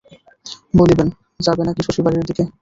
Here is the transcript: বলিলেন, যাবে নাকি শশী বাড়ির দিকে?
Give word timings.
বলিলেন, 0.73 1.07
যাবে 1.39 1.61
নাকি 1.67 1.81
শশী 1.83 2.01
বাড়ির 2.03 2.27
দিকে? 2.29 2.43